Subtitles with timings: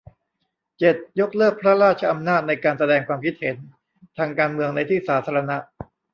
[0.79, 3.57] เจ็ด ยกเลิกพระราชอำนาจในการแสดงความคิดเห็น
[4.17, 5.57] ทางการเมืองในที่สาธารณะ